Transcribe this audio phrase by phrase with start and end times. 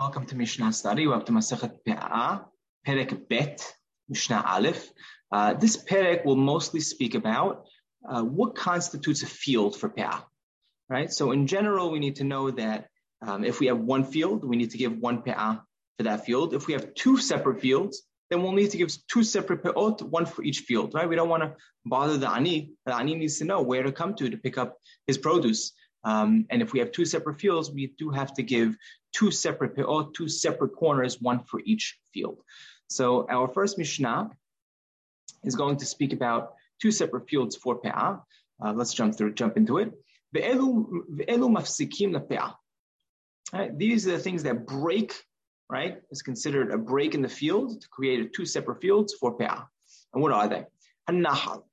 [0.00, 1.06] Welcome to Mishnah study.
[1.06, 2.46] Up to Masachet Pe'ah,
[2.86, 3.70] Perek Bet,
[4.08, 4.90] Mishnah Aleph.
[5.30, 7.66] Uh, this Perek will mostly speak about
[8.08, 10.22] uh, what constitutes a field for Pe'ah,
[10.88, 11.12] right?
[11.12, 12.86] So in general, we need to know that
[13.20, 15.60] um, if we have one field, we need to give one Pe'ah
[15.98, 16.54] for that field.
[16.54, 20.24] If we have two separate fields, then we'll need to give two separate pe'ot, one
[20.24, 21.10] for each field, right?
[21.10, 22.72] We don't want to bother the ani.
[22.86, 25.72] The ani needs to know where to come to to pick up his produce.
[26.04, 28.76] Um, and if we have two separate fields, we do have to give
[29.12, 32.40] two separate peot, two separate corners, one for each field.
[32.88, 34.30] So our first Mishnah
[35.44, 38.20] is going to speak about two separate fields for pe'ah.
[38.62, 39.92] Uh, let's jump through, jump into it.
[40.34, 40.86] Ve'elu
[41.26, 42.54] mafsikim le'pe'ah.
[43.52, 45.12] Right, these are the things that break,
[45.68, 49.66] right, is considered a break in the field to create two separate fields for pe'ah.
[50.14, 50.66] And what are they?
[51.08, 51.64] Hanahal,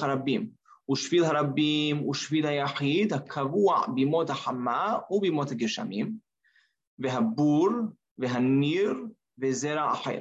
[0.00, 0.50] harabim.
[0.92, 6.18] ושביל הרבים ושביל היחיד הקבוע בימות החמה ובימות הגשמים,
[6.98, 7.68] והבור
[8.18, 8.94] והניר
[9.38, 10.18] וזרע אחר.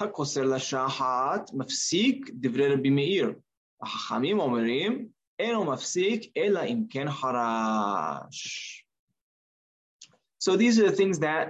[0.00, 3.32] הקוסר לשחת מפסיק דברי רבי מאיר.
[3.82, 8.80] החכמים אומרים, אינו מפסיק אלא אם כן חרש.
[10.44, 11.46] So these are the things that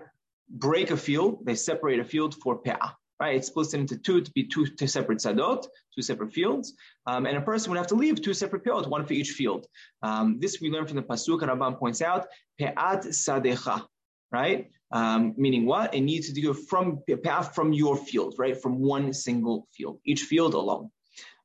[0.48, 3.36] break a field, they separate a field for pe'ah right?
[3.36, 6.74] It's split into two to be two, two separate sadot, two separate fields.
[7.06, 9.66] Um, and a person would have to leave two separate fields, one for each field.
[10.02, 12.26] Um, this we learn from the Pasuk, and Rambam points out,
[12.60, 13.86] pe'at sadecha,
[14.32, 14.70] right?
[14.90, 15.94] Um, meaning what?
[15.94, 18.60] It needs to go from path from your field, right?
[18.60, 20.90] From one single field, each field alone.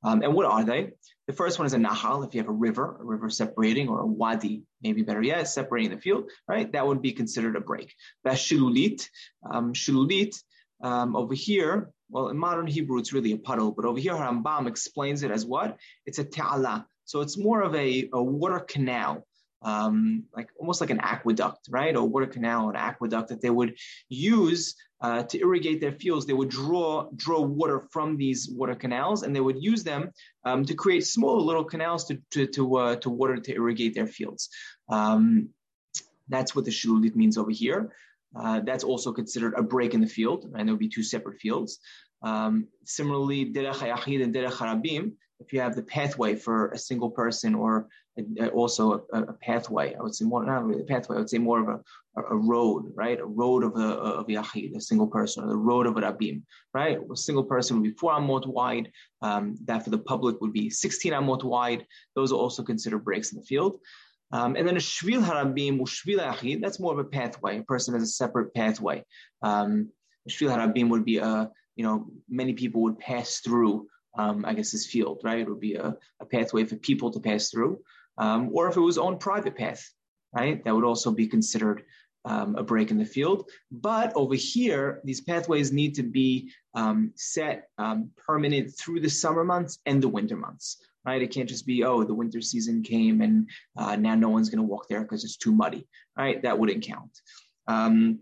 [0.04, 0.92] Um, and what are they?
[1.28, 4.00] The first one is a nahal, if you have a river, a river separating, or
[4.00, 6.72] a wadi, maybe better yet, separating the field, right?
[6.72, 7.94] That would be considered a break.
[8.24, 9.08] That's shilulit.
[9.50, 10.42] Um, shilulit
[10.82, 14.68] um, over here, well, in modern Hebrew, it's really a puddle, but over here, Rambam
[14.68, 15.78] explains it as what?
[16.06, 16.88] It's a ta'ala.
[17.06, 19.26] So it's more of a, a water canal,
[19.62, 21.96] um, like almost like an aqueduct, right?
[21.96, 23.78] A water canal, an aqueduct that they would
[24.10, 26.26] use uh, to irrigate their fields.
[26.26, 30.12] They would draw draw water from these water canals, and they would use them
[30.46, 34.08] um, to create small little canals to to to, uh, to water to irrigate their
[34.08, 34.50] fields.
[34.90, 35.50] Um,
[36.28, 37.92] that's what the shilulit means over here.
[38.36, 41.40] Uh, that's also considered a break in the field, and there would be two separate
[41.40, 41.80] fields.
[42.22, 47.10] Um, similarly, derech hayachid and derech harabim, if you have the pathway for a single
[47.10, 47.88] person or
[48.40, 51.30] a, also a, a, pathway, I would say more, not really a pathway, I would
[51.30, 53.20] say more of a, a road, right?
[53.20, 56.42] A road of a, of yachid, a single person, or the road of a rabim,
[56.74, 57.00] right?
[57.12, 58.92] A single person would be four amot wide.
[59.22, 61.86] Um, that for the public would be 16 amot wide.
[62.16, 63.80] Those are also considered breaks in the field.
[64.32, 67.60] Um, and then a shvil harabim, or shvil achid, that's more of a pathway.
[67.60, 69.04] A person has a separate pathway.
[69.42, 69.90] Um,
[70.30, 74.72] shvil harabim would be a, you know, many people would pass through, um, I guess,
[74.72, 75.40] this field, right?
[75.40, 77.80] It would be a, a pathway for people to pass through.
[78.18, 79.90] Um, or if it was on private path,
[80.34, 80.64] right?
[80.64, 81.84] That would also be considered
[82.26, 83.50] um, a break in the field.
[83.72, 89.44] But over here, these pathways need to be um, set um, permanent through the summer
[89.44, 91.22] months and the winter months right?
[91.22, 94.60] It can't just be, oh, the winter season came and uh, now no one's going
[94.60, 95.88] to walk there because it's too muddy,
[96.18, 96.42] right?
[96.42, 97.12] That wouldn't count.
[97.68, 98.20] Um,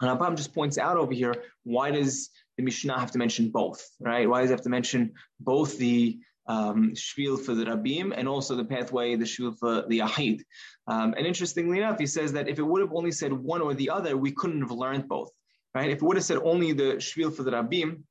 [0.00, 3.86] and Rambam just points out over here, why does the Mishnah have to mention both,
[4.00, 4.28] right?
[4.28, 8.54] Why does it have to mention both the um, shvil for the rabim and also
[8.54, 10.42] the pathway, the shvil for the ahid?
[10.86, 13.74] Um, and interestingly enough, he says that if it would have only said one or
[13.74, 15.30] the other, we couldn't have learned both,
[15.74, 15.90] right?
[15.90, 18.02] If it would have said only the shvil for the rabim,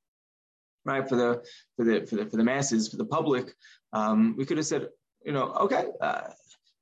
[0.85, 1.43] right, for the
[1.75, 3.53] for the for the for the masses, for the public,
[3.93, 4.89] um, we could have said,
[5.25, 6.21] you know, okay, uh,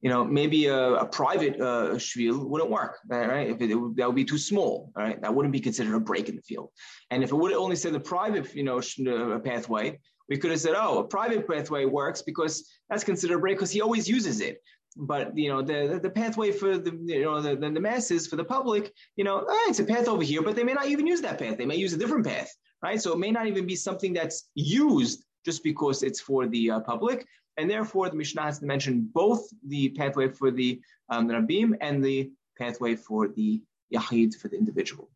[0.02, 3.50] you know, maybe a, a private uh, shvil wouldn't work, right?
[3.50, 5.22] If it, it would, that would be too small, right?
[5.22, 6.72] That wouldn't be considered a break in the field.
[7.12, 10.60] And if it would only said the private, you know, uh, pathway, we could have
[10.60, 14.42] said, oh, a private pathway works because that's considered a break because he always uses
[14.42, 14.62] it.
[14.98, 18.44] But you know, the the pathway for the you know the, the masses for the
[18.44, 21.22] public, you know, eh, it's a path over here, but they may not even use
[21.22, 21.58] that path.
[21.58, 23.02] They may use a different path, right?
[23.02, 26.80] So it may not even be something that's used just because it's for the uh,
[26.82, 27.26] public.
[27.58, 32.04] And therefore, the Mishnah has to mention both the pathway for the um, Rabim and
[32.04, 33.62] the pathway for the
[33.94, 35.10] Yahid, for the individual.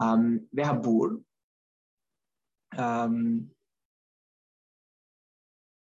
[0.00, 0.42] Um,
[2.78, 3.46] um,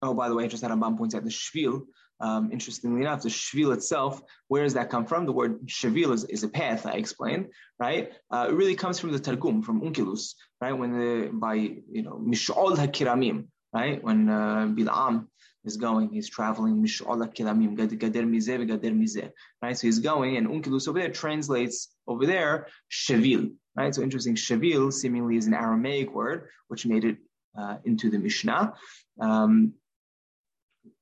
[0.01, 1.83] oh, by the way, just that Rambam points out the Shvil.
[2.19, 5.25] Um, interestingly enough, the Shvil itself, where does that come from?
[5.25, 7.47] The word Shvil is, is a path, I explained,
[7.79, 8.11] right?
[8.29, 10.73] Uh, it really comes from the Targum, from Onkelos, right?
[10.73, 14.03] When the, by, you know, Mish'ol HaKiramim, right?
[14.03, 15.27] When uh, Bil'am
[15.63, 19.31] is going, he's traveling, mish'ol hakiramim, gader mizeh, gader mizeh,
[19.61, 19.77] right?
[19.77, 23.93] So he's going, and Onkelos over there translates over there, Shevil, right?
[23.93, 27.17] So interesting, Shevil seemingly is an Aramaic word, which made it
[27.57, 28.73] uh, into the Mishnah.
[29.19, 29.73] Um,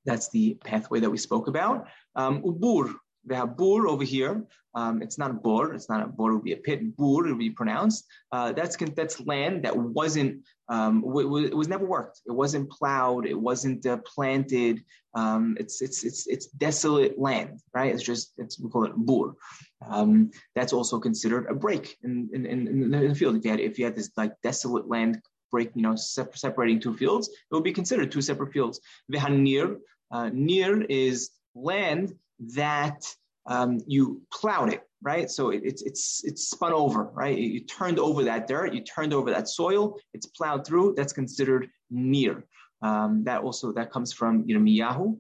[0.10, 1.78] that's the pathway that we spoke about.
[2.22, 2.86] Um, ubur,
[3.28, 4.34] They have bur over here.
[4.80, 5.74] Um, it's not a bor.
[5.78, 6.30] It's not a bor.
[6.30, 6.80] It would be a pit.
[6.98, 8.02] Bur it would be pronounced.
[8.36, 10.34] Uh, that's that's land that wasn't.
[10.76, 12.18] Um, w- it was never worked.
[12.30, 13.26] It wasn't plowed.
[13.34, 14.76] It wasn't uh, planted.
[15.22, 17.92] Um, it's it's it's it's desolate land, right?
[17.94, 19.28] It's just it's we call it bur.
[19.96, 20.12] Um,
[20.56, 23.36] that's also considered a break in in, in, in the field.
[23.38, 25.14] If you had if you had this like desolate land
[25.52, 28.80] break, you know, separating two fields, it would be considered two separate fields.
[29.12, 29.78] Vehanir,
[30.12, 32.16] uh, nir is land
[32.56, 33.06] that
[33.46, 35.30] um, you plowed it, right?
[35.30, 37.38] So it, it's it's it's spun over, right?
[37.38, 40.94] You turned over that dirt, you turned over that soil, it's plowed through.
[40.96, 42.44] That's considered nir.
[42.82, 45.20] Um, that also that comes from Yirmiyahu.